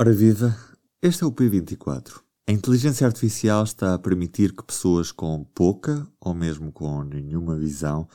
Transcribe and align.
Ora 0.00 0.12
viva, 0.12 0.56
este 1.02 1.24
é 1.24 1.26
o 1.26 1.30
P24. 1.30 2.22
A 2.48 2.52
inteligência 2.52 3.06
artificial 3.06 3.64
está 3.64 3.92
a 3.92 3.98
permitir 3.98 4.56
que 4.56 4.64
pessoas 4.64 5.12
com 5.12 5.44
pouca 5.54 6.06
ou 6.18 6.32
mesmo 6.32 6.72
com 6.72 7.04
nenhuma 7.04 7.54
visão 7.58 8.08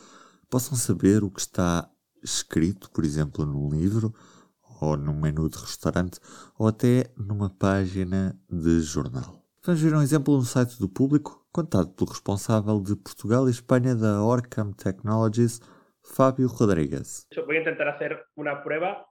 possam 0.50 0.76
saber 0.76 1.24
o 1.24 1.30
que 1.30 1.42
está 1.42 1.88
escrito, 2.24 2.90
por 2.90 3.06
exemplo, 3.06 3.46
num 3.46 3.70
livro 3.70 4.12
ou 4.82 4.98
num 4.98 5.14
menu 5.14 5.48
de 5.48 5.60
restaurante 5.60 6.20
ou 6.58 6.68
até 6.68 7.06
numa 7.16 7.52
página 7.52 8.36
de 8.50 8.82
jornal. 8.82 9.46
Vamos 9.64 9.80
ver 9.80 9.94
um 9.94 10.02
exemplo 10.02 10.36
no 10.36 10.44
site 10.44 10.80
do 10.80 10.90
público, 10.90 11.46
contado 11.52 11.90
pelo 11.90 12.10
responsável 12.10 12.82
de 12.82 12.96
Portugal 12.96 13.48
e 13.48 13.52
Espanha 13.52 13.96
da 13.96 14.24
Orcam 14.24 14.72
Technologies, 14.72 15.62
Fábio 16.04 16.48
Rodrigues. 16.48 17.28
Vou 17.36 17.46
tentar 17.46 17.94
fazer 17.94 18.26
uma 18.36 18.56
prova 18.56 19.06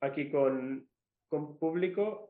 aqui 0.00 0.30
com, 0.30 0.80
com 1.30 1.54
público. 1.56 2.28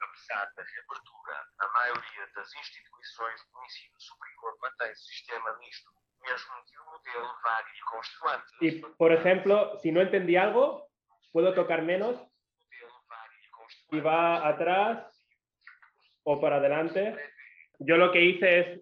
Apesar 0.00 0.52
da 0.56 0.62
reabertura, 0.62 1.34
a 1.58 1.68
maioria 1.72 2.26
das 2.34 2.52
instituições 2.54 3.40
do 3.52 3.64
ensino 3.64 3.98
superior 3.98 4.56
mantém 4.60 4.94
sistema 4.94 5.56
misto, 5.58 5.90
mesmo 6.22 6.52
que 6.66 6.78
o 6.78 6.84
modelo 6.84 7.34
varie 7.42 7.80
constante. 7.90 8.52
E, 8.62 8.80
por 8.96 9.12
exemplo, 9.12 9.78
se 9.78 9.90
não 9.90 10.02
entendi 10.02 10.36
algo, 10.36 10.86
puedo 11.32 11.54
tocar 11.54 11.82
menos 11.82 12.16
y 13.92 14.00
va 14.00 14.46
atrás 14.46 14.98
o 16.24 16.40
para 16.40 16.56
adelante. 16.56 17.16
Yo 17.78 17.96
lo 17.96 18.10
que 18.10 18.20
hice 18.20 18.58
es, 18.58 18.80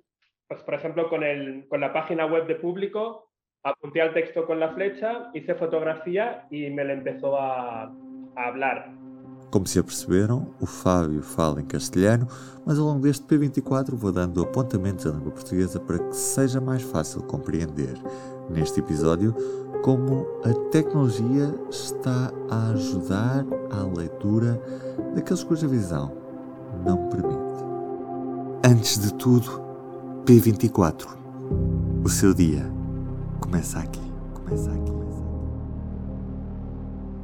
pues, 0.48 0.62
por 0.62 0.74
ejemplo, 0.74 1.08
con, 1.08 1.22
el, 1.22 1.66
con 1.68 1.80
la 1.80 1.92
página 1.92 2.26
web 2.26 2.46
de 2.46 2.56
público, 2.56 3.30
apunté 3.62 4.00
al 4.00 4.14
texto 4.14 4.46
con 4.46 4.60
la 4.60 4.72
flecha, 4.74 5.30
hice 5.34 5.54
fotografía 5.54 6.46
y 6.50 6.70
me 6.70 6.84
le 6.84 6.94
empezó 6.94 7.38
a, 7.38 7.84
a 7.84 8.46
hablar. 8.46 8.88
Como 9.54 9.68
se 9.68 9.78
aperceberam, 9.78 10.48
o 10.60 10.66
Fábio 10.66 11.22
fala 11.22 11.60
em 11.60 11.64
castelhano, 11.64 12.26
mas 12.66 12.76
ao 12.76 12.86
longo 12.86 13.02
deste 13.02 13.24
P24 13.24 13.94
vou 13.94 14.10
dando 14.10 14.42
apontamentos 14.42 15.06
à 15.06 15.10
língua 15.10 15.30
portuguesa 15.30 15.78
para 15.78 15.96
que 15.96 16.16
seja 16.16 16.60
mais 16.60 16.82
fácil 16.82 17.22
compreender. 17.22 17.96
Neste 18.50 18.80
episódio, 18.80 19.32
como 19.84 20.26
a 20.44 20.52
tecnologia 20.72 21.54
está 21.70 22.32
a 22.50 22.70
ajudar 22.70 23.46
à 23.70 23.84
leitura 23.96 24.60
daqueles 25.14 25.44
cuja 25.44 25.68
visão 25.68 26.10
não 26.84 27.08
permite. 27.08 27.54
Antes 28.68 28.98
de 28.98 29.14
tudo, 29.14 29.62
P24. 30.24 31.06
O 32.04 32.08
seu 32.08 32.34
dia 32.34 32.68
começa 33.40 33.78
aqui. 33.78 34.02
Começa 34.34 34.72
aqui. 34.72 35.23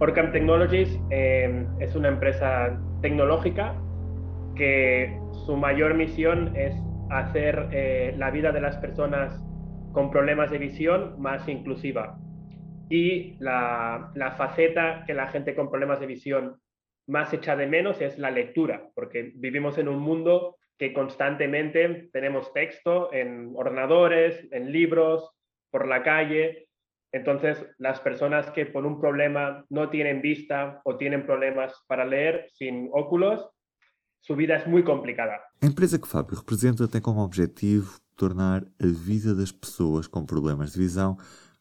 Orcam 0.00 0.32
Technologies 0.32 0.98
eh, 1.10 1.66
es 1.78 1.94
una 1.94 2.08
empresa 2.08 2.80
tecnológica 3.02 3.74
que 4.56 5.14
su 5.44 5.56
mayor 5.58 5.92
misión 5.92 6.56
es 6.56 6.74
hacer 7.10 7.68
eh, 7.70 8.14
la 8.16 8.30
vida 8.30 8.50
de 8.50 8.62
las 8.62 8.78
personas 8.78 9.44
con 9.92 10.10
problemas 10.10 10.50
de 10.50 10.56
visión 10.56 11.20
más 11.20 11.46
inclusiva 11.48 12.18
y 12.88 13.36
la, 13.40 14.10
la, 14.14 14.32
faceta 14.32 15.04
que 15.06 15.12
la 15.12 15.28
gente 15.28 15.54
con 15.54 15.70
problemas 15.70 16.00
de 16.00 16.06
visión 16.06 16.56
más 17.06 17.32
echa 17.34 17.54
de 17.54 17.66
menos 17.66 18.00
es 18.00 18.18
la 18.18 18.30
lectura, 18.30 18.88
porque 18.94 19.32
vivimos 19.34 19.76
en 19.76 19.88
un 19.88 19.98
mundo 19.98 20.56
que 20.78 20.94
constantemente 20.94 22.08
tenemos 22.10 22.54
texto 22.54 23.12
en 23.12 23.52
ordenadores, 23.54 24.48
en 24.50 24.72
libros, 24.72 25.30
por 25.70 25.86
la 25.86 26.02
calle. 26.02 26.68
Entonces, 27.12 27.64
las 27.78 28.00
personas 28.00 28.50
que 28.52 28.66
por 28.66 28.86
un 28.86 29.00
problema 29.00 29.64
no 29.68 29.90
tienen 29.90 30.22
vista 30.22 30.80
o 30.84 30.96
tienen 30.96 31.26
problemas 31.26 31.74
para 31.86 32.04
leer 32.04 32.46
sin 32.52 32.88
óculos, 32.92 33.48
su 34.20 34.36
vida 34.36 34.56
es 34.56 34.66
muy 34.66 34.84
complicada. 34.84 35.40
A 35.62 35.66
empresa 35.66 35.98
que 35.98 36.06
Fábio 36.06 36.38
representa 36.38 36.86
tem 36.86 37.00
como 37.00 37.24
objetivo 37.24 37.98
tornar 38.16 38.62
a 38.78 38.86
vida 38.86 39.34
das 39.34 39.50
pessoas 39.50 40.06
com 40.06 40.24
problemas 40.24 40.72
de 40.72 40.78
visão 40.78 41.16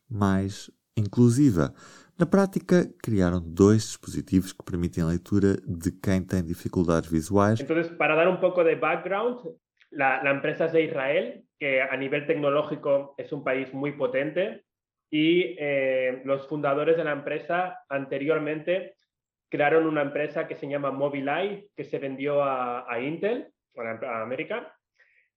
mais 0.09 0.69
inclusiva. 0.95 1.73
Na 2.19 2.25
prática, 2.25 2.85
criaron 3.01 3.41
dos 3.41 3.75
dispositivos 3.75 4.51
que 4.51 4.61
permiten 4.63 5.05
la 5.05 5.13
lectura 5.13 5.55
de 5.65 5.91
quien 6.01 6.27
tiene 6.27 6.43
dificultades 6.43 7.09
visuales. 7.09 7.61
Entonces, 7.61 7.88
para 7.93 8.13
dar 8.13 8.27
un 8.27 8.41
poco 8.41 8.61
de 8.61 8.75
background, 8.75 9.39
la, 9.91 10.29
empresa 10.29 10.65
es 10.65 10.73
de 10.73 10.83
Israel, 10.83 11.45
que 11.57 11.81
a 11.81 11.95
nivel 11.95 12.27
tecnológico 12.27 13.15
es 13.17 13.31
un 13.31 13.43
país 13.43 13.73
muy 13.73 13.93
potente, 13.93 14.65
y 15.09 15.55
eh, 15.57 16.21
los 16.25 16.47
fundadores 16.47 16.97
de 16.97 17.03
la 17.03 17.11
empresa 17.11 17.83
anteriormente 17.89 18.95
crearon 19.49 19.87
una 19.87 20.03
empresa 20.03 20.47
que 20.47 20.55
se 20.55 20.67
llama 20.67 20.91
Mobileye, 20.91 21.69
que 21.75 21.83
se 21.83 21.97
vendió 21.97 22.43
a, 22.43 22.99
Intel, 23.01 23.47
a 23.75 24.21
América, 24.21 24.75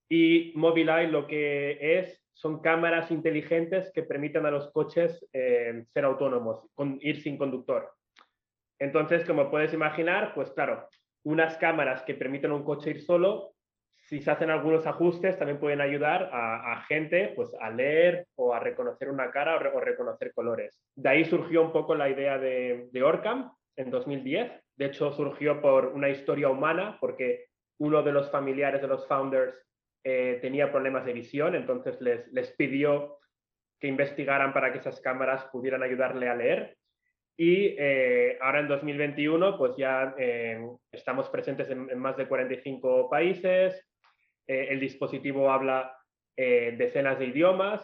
y 0.08 0.52
Mobileye 0.54 1.08
lo 1.08 1.26
que 1.26 1.98
es 1.98 2.22
son 2.34 2.60
cámaras 2.60 3.10
inteligentes 3.10 3.90
que 3.92 4.02
permiten 4.02 4.44
a 4.46 4.50
los 4.50 4.70
coches 4.72 5.26
eh, 5.32 5.84
ser 5.92 6.04
autónomos, 6.04 6.66
con, 6.74 6.98
ir 7.00 7.22
sin 7.22 7.38
conductor. 7.38 7.92
Entonces, 8.78 9.24
como 9.24 9.50
puedes 9.50 9.72
imaginar, 9.72 10.34
pues 10.34 10.50
claro, 10.50 10.88
unas 11.24 11.56
cámaras 11.56 12.02
que 12.02 12.14
permiten 12.14 12.50
a 12.50 12.54
un 12.54 12.64
coche 12.64 12.90
ir 12.90 13.02
solo, 13.02 13.54
si 14.12 14.20
se 14.20 14.30
hacen 14.30 14.50
algunos 14.50 14.86
ajustes, 14.86 15.38
también 15.38 15.58
pueden 15.58 15.80
ayudar 15.80 16.28
a, 16.34 16.84
gente 16.86 17.32
pues, 17.34 17.50
a 17.58 17.70
leer 17.70 18.26
o 18.34 18.52
a 18.52 18.60
reconocer 18.60 19.08
una 19.08 19.30
cara 19.30 19.56
o, 19.56 19.80
reconocer 19.80 20.34
colores. 20.34 20.78
De 20.94 21.08
ahí 21.08 21.24
surgió 21.24 21.62
un 21.62 21.72
poco 21.72 21.94
la 21.94 22.10
idea 22.10 22.36
de, 22.36 22.90
de 22.92 23.02
Orcam 23.02 23.54
en 23.74 23.90
2010. 23.90 24.52
De 24.76 24.84
hecho, 24.84 25.12
surgió 25.12 25.62
por 25.62 25.86
una 25.86 26.10
historia 26.10 26.50
humana, 26.50 26.98
porque 27.00 27.46
uno 27.78 28.02
de 28.02 28.12
los 28.12 28.30
familiares 28.30 28.82
de 28.82 28.88
los 28.88 29.08
founders 29.08 29.54
eh, 30.04 30.38
tenía 30.42 30.70
problemas 30.70 31.06
de 31.06 31.14
visión, 31.14 31.54
entonces 31.54 31.98
les, 32.02 32.30
les 32.34 32.50
pidió 32.50 33.16
que 33.80 33.88
investigaran 33.88 34.52
para 34.52 34.72
que 34.72 34.78
esas 34.80 35.00
cámaras 35.00 35.46
pudieran 35.46 35.82
ayudarle 35.82 36.28
a 36.28 36.34
leer. 36.34 36.76
Y 37.38 37.76
eh, 37.78 38.36
ahora 38.42 38.60
en 38.60 38.68
2021, 38.68 39.56
pues 39.56 39.74
ya 39.78 40.14
eh, 40.18 40.60
estamos 40.92 41.30
presentes 41.30 41.70
en, 41.70 41.98
más 41.98 42.18
de 42.18 42.28
45 42.28 43.08
países. 43.08 43.88
El 44.46 44.80
dispositivo 44.80 45.50
habla 45.50 45.96
decenas 46.36 47.18
de 47.18 47.26
idiomas. 47.26 47.82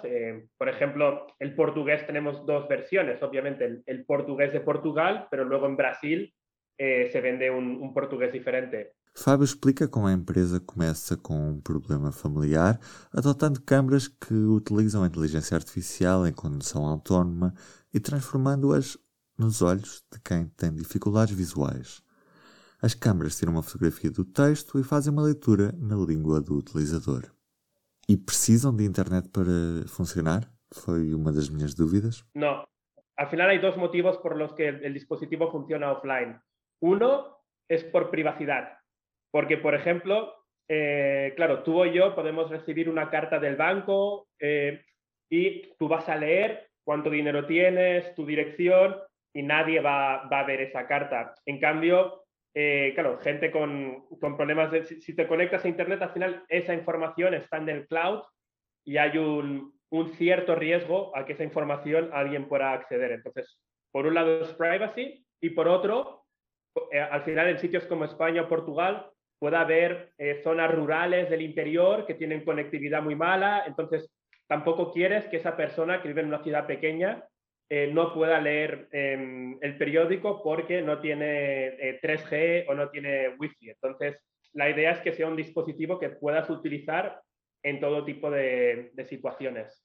por 0.57 0.69
ejemplo, 0.69 1.27
el 1.39 1.55
portugués 1.55 2.07
tenemos 2.07 2.45
dos 2.47 2.67
versiones. 2.67 3.23
Obviamente 3.23 3.65
el, 3.65 3.83
el 3.87 4.05
portugués 4.05 4.53
de 4.53 4.61
Portugal, 4.61 5.29
pero 5.31 5.45
luego 5.45 5.67
en 5.67 5.77
Brasil 5.77 6.35
se 6.79 7.21
vende 7.21 7.51
un, 7.51 7.83
un 7.83 7.93
portugués 7.93 8.33
diferente. 8.33 8.95
Fábio 9.19 9.45
explica 9.45 9.89
como 9.89 10.07
a 10.07 10.13
empresa 10.13 10.61
começa 10.61 11.17
com 11.17 11.51
um 11.51 11.61
problema 11.61 12.13
familiar, 12.13 12.79
adotando 13.13 13.61
câmaras 13.61 14.07
que 14.07 14.33
utilizam 14.33 15.03
a 15.03 15.09
inteligência 15.09 15.57
artificial 15.57 16.25
em 16.25 16.33
condução 16.33 16.87
autónoma 16.87 17.53
e 17.93 17.99
transformando-as 17.99 18.97
nos 19.37 19.61
olhos 19.61 20.05
de 20.13 20.21
quem 20.21 20.47
tem 20.57 20.73
dificuldades 20.73 21.35
visuais. 21.35 22.01
As 22.81 22.95
câmaras 22.95 23.37
tiram 23.37 23.53
uma 23.53 23.63
fotografia 23.63 24.11
do 24.11 24.25
texto 24.25 24.79
e 24.79 24.85
fazem 24.85 25.13
uma 25.13 25.23
leitura 25.23 25.73
na 25.79 25.97
língua 25.97 26.41
do 26.41 26.57
utilizador. 26.57 27.25
E 28.09 28.17
precisam 28.17 28.75
de 28.75 28.85
internet 28.85 29.29
para 29.31 29.87
funcionar? 29.89 30.49
Foi 30.73 31.13
uma 31.13 31.33
das 31.33 31.49
minhas 31.51 31.75
dúvidas. 31.75 32.25
Não. 32.35 32.65
Afinal, 33.17 33.51
há 33.51 33.59
dois 33.59 33.77
motivos 33.77 34.17
por 34.19 34.37
los 34.37 34.53
que 34.53 34.71
o 34.71 34.93
dispositivo 34.93 35.51
funciona 35.51 35.91
offline. 35.91 36.39
Uno 36.81 37.39
es 37.69 37.83
por 37.83 38.11
privacidade. 38.11 38.69
Porque, 39.33 39.57
por 39.57 39.75
ejemplo, 39.75 40.33
eh, 40.69 41.33
claro, 41.35 41.65
tú 41.65 41.81
o 41.81 41.87
yo 41.87 42.15
podemos 42.15 42.49
recibir 42.49 42.89
una 42.89 43.11
carta 43.11 43.41
del 43.41 43.57
banco 43.57 44.29
eh, 44.39 44.85
y 45.29 45.75
tú 45.79 45.89
vas 45.89 46.09
a 46.09 46.15
leer 46.15 46.71
cuánto 46.85 47.11
dinero 47.11 47.45
tienes, 47.45 48.15
tu 48.15 48.25
dirección 48.25 48.97
y 49.35 49.43
nadie 49.43 49.81
va, 49.81 50.29
va 50.29 50.41
a 50.41 50.47
ver 50.47 50.61
esa 50.61 50.87
carta. 50.87 51.35
En 51.45 51.59
cambio, 51.59 52.23
eh, 52.55 52.93
claro, 52.95 53.19
gente 53.19 53.51
con, 53.51 54.07
con 54.21 54.37
problemas. 54.37 54.71
Si, 54.87 55.01
si, 55.01 55.15
te 55.15 55.27
conectas 55.27 55.65
a 55.65 55.69
Internet, 55.69 56.03
al 56.03 56.13
final 56.13 56.45
esa 56.49 56.75
información 56.75 57.35
está 57.35 57.59
en 57.59 57.69
el 57.69 57.87
cloud 57.87 58.23
y 58.85 58.97
hay 58.97 59.19
un, 59.19 59.79
un 59.91 60.09
cierto 60.15 60.55
riesgo 60.55 61.17
a 61.17 61.25
que 61.25 61.33
esa 61.33 61.45
información 61.45 62.11
alguien 62.13 62.49
pueda 62.49 62.73
acceder. 62.73 63.13
Entonces, 63.13 63.59
por 63.93 64.07
un 64.07 64.15
lado 64.15 64.43
es 64.43 64.53
privacy 64.55 65.25
y 65.41 65.51
por 65.51 65.69
otro, 65.69 66.25
al 67.11 67.23
final 67.23 67.49
en 67.49 67.59
sitios 67.59 67.85
como 67.87 68.05
España 68.05 68.43
o 68.43 68.49
Portugal 68.49 69.11
pueda 69.39 69.61
haber 69.61 70.13
eh, 70.19 70.41
zonas 70.43 70.75
rurales 70.75 71.31
del 71.31 71.43
interior 71.43 72.07
que 72.07 72.15
tienen 72.15 72.45
conectividad 72.45 73.03
muy 73.03 73.15
mala, 73.15 73.65
entonces 73.67 74.11
tampoco 74.49 74.93
quieres 74.93 75.27
que 75.27 75.37
esa 75.37 75.57
persona 75.57 76.03
que 76.03 76.09
vive 76.09 76.23
en 76.23 76.29
una 76.29 76.43
ciudad 76.43 76.67
pequeña 76.67 77.25
eh, 77.69 77.91
no 77.93 78.15
pueda 78.15 78.41
leer 78.41 78.89
eh, 78.93 79.57
el 79.61 79.79
periódico 79.79 80.43
porque 80.43 80.83
no 80.83 81.01
tiene 81.01 82.01
3G 82.03 82.33
eh, 82.33 82.67
o 82.69 82.75
no 82.75 82.89
tiene 82.91 83.37
Wi-Fi. 83.39 83.71
Entonces, 83.71 84.17
la 84.53 84.71
idea 84.71 84.93
es 84.93 85.01
que 85.01 85.13
sea 85.13 85.29
un 85.29 85.37
dispositivo 85.37 85.99
que 85.99 86.09
puedas 86.09 86.49
utilizar 86.51 87.21
en 87.63 87.81
todo 87.81 88.05
tipo 88.05 88.31
de, 88.31 88.91
de 88.95 89.05
situaciones. 89.05 89.85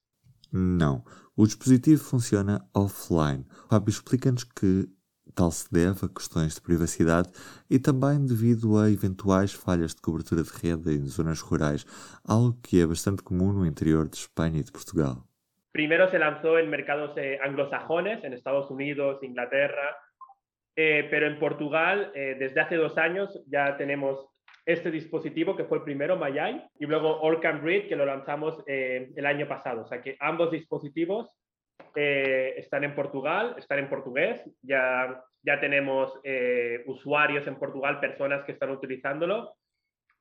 Não, 0.52 1.02
o 1.36 1.46
dispositivo 1.46 2.00
funciona 2.00 2.64
offline. 2.72 3.44
Fábio 3.68 3.90
explica-nos 3.90 4.44
que 4.44 4.88
Tal 5.34 5.50
se 5.50 5.66
deve 5.72 6.04
a 6.04 6.08
questões 6.08 6.54
de 6.54 6.60
privacidade 6.60 7.28
e 7.68 7.78
também 7.78 8.24
devido 8.24 8.78
a 8.78 8.88
eventuais 8.88 9.52
falhas 9.52 9.92
de 9.92 10.00
cobertura 10.00 10.44
de 10.44 10.50
rede 10.50 10.92
em 10.92 11.06
zonas 11.06 11.40
rurais, 11.40 11.84
algo 12.22 12.56
que 12.62 12.80
é 12.80 12.86
bastante 12.86 13.22
comum 13.22 13.52
no 13.52 13.66
interior 13.66 14.08
de 14.08 14.16
Espanha 14.16 14.60
e 14.60 14.62
de 14.62 14.70
Portugal. 14.70 15.26
Primero 15.74 16.06
se 16.06 16.20
lanzó 16.20 16.56
en 16.56 16.70
mercados 16.70 17.16
eh, 17.16 17.36
anglosajones, 17.42 18.22
en 18.22 18.32
Estados 18.32 18.70
Unidos, 18.70 19.24
Inglaterra, 19.24 19.98
eh, 20.76 21.08
pero 21.10 21.26
en 21.26 21.40
Portugal 21.40 22.12
eh, 22.14 22.36
desde 22.38 22.60
hace 22.60 22.76
dos 22.76 22.96
años 22.96 23.42
ya 23.48 23.76
tenemos 23.76 24.24
este 24.64 24.92
dispositivo 24.92 25.56
que 25.56 25.64
fue 25.64 25.78
el 25.78 25.82
primero, 25.84 26.16
Mayay, 26.16 26.64
y 26.78 26.86
luego 26.86 27.20
Orcan 27.22 27.60
Breed, 27.60 27.88
que 27.88 27.96
lo 27.96 28.06
lanzamos 28.06 28.62
el 28.66 29.26
año 29.26 29.48
pasado. 29.48 29.82
O 29.82 29.86
sea 29.86 30.00
que 30.00 30.16
ambos 30.20 30.52
dispositivos 30.52 31.28
están 31.94 32.84
en 32.84 32.94
Portugal, 32.94 33.56
están 33.58 33.80
en 33.80 33.90
portugués, 33.90 34.48
ya, 34.62 35.22
ya 35.42 35.60
tenemos 35.60 36.18
usuarios 36.86 37.46
en 37.46 37.56
Portugal, 37.56 38.00
personas 38.00 38.44
que 38.44 38.52
están 38.52 38.70
utilizándolo. 38.70 39.56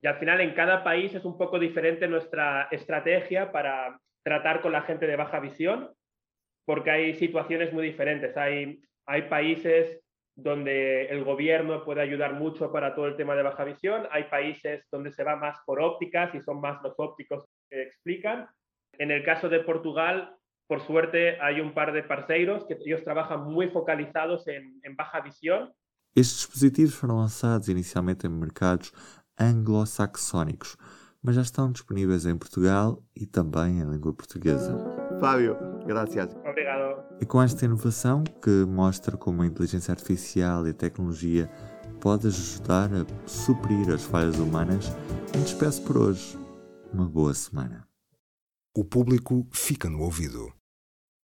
Y 0.02 0.08
al 0.08 0.18
final 0.18 0.42
en 0.42 0.54
cada 0.54 0.84
país 0.84 1.14
es 1.14 1.24
un 1.24 1.38
poco 1.38 1.58
diferente 1.58 2.08
nuestra 2.08 2.68
estrategia 2.70 3.50
para 3.50 3.98
tratar 4.24 4.62
con 4.62 4.72
la 4.72 4.82
gente 4.82 5.08
de 5.08 5.16
baja 5.16 5.40
visión, 5.40 5.92
porque 6.66 6.92
hay 6.92 7.14
situaciones 7.16 7.74
muy 7.74 7.86
diferentes. 7.86 8.36
Hay, 8.38 8.82
hay 9.06 9.24
países 9.24 10.02
donde 10.36 11.06
el 11.08 11.24
gobierno 11.24 11.84
puede 11.84 12.02
ayudar 12.02 12.34
mucho 12.34 12.72
para 12.72 12.96
todo 12.96 13.08
el 13.08 13.16
tema 13.16 13.36
de 13.36 13.44
baja 13.44 13.64
visión. 13.64 14.08
Hay 14.12 14.24
países 14.26 14.86
donde 14.92 15.12
se 15.12 15.24
va 15.24 15.36
más 15.36 15.58
por 15.66 15.80
ópticas 15.80 16.34
y 16.34 16.42
son 16.42 16.60
más 16.60 16.82
los 16.82 16.96
ópticos 16.98 17.46
que 17.70 17.84
explican. 17.84 18.48
En 18.98 19.12
el 19.12 19.24
caso 19.24 19.50
de 19.50 19.60
Portugal, 19.60 20.36
por 20.68 20.82
suerte, 20.82 21.40
hay 21.42 21.60
un 21.62 21.74
par 21.74 21.94
de 21.94 22.04
parceiros 22.04 22.66
que 22.66 22.78
ellos 22.86 23.04
trabajan 23.04 23.44
muy 23.44 23.70
focalizados 23.70 24.48
en, 24.48 24.80
baja 24.96 25.22
visión. 25.22 25.72
Estes 26.16 26.38
dispositivos 26.38 26.94
foram 26.94 27.18
lançados 27.18 27.68
inicialmente 27.68 28.28
em 28.28 28.30
mercados 28.30 28.92
anglo-saxónicos, 29.38 30.78
mas 31.24 31.36
já 31.36 31.42
estão 31.42 31.72
disponíveis 31.72 32.26
em 32.26 32.36
Portugal 32.36 33.02
e 33.16 33.26
também 33.26 33.80
em 33.80 33.90
língua 33.90 34.14
portuguesa. 34.14 34.78
Fábio, 35.20 35.56
gracias. 35.88 36.36
Obrigado. 36.46 37.02
E 37.22 37.26
com 37.26 37.42
esta 37.42 37.64
inovação 37.64 38.24
que 38.42 38.66
mostra 38.66 39.16
como 39.16 39.42
a 39.42 39.46
inteligência 39.46 39.94
artificial 39.94 40.68
e 40.68 40.72
a 40.72 40.74
tecnologia 40.74 41.50
pode 42.02 42.28
ajudar 42.28 42.90
a 42.94 43.06
suprir 43.26 43.90
as 43.90 44.04
falhas 44.04 44.38
humanas, 44.38 44.90
me 45.34 45.42
despeço 45.42 45.82
por 45.84 45.98
hoje. 45.98 46.38
Uma 46.94 47.08
boa 47.08 47.34
semana. 47.34 47.88
O 48.76 48.84
público 48.84 49.48
fica 49.52 49.90
no 49.90 50.02
ouvido. 50.02 50.52